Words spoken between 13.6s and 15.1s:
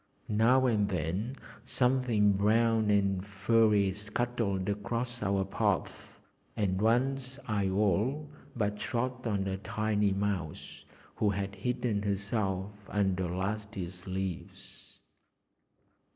year's leaves.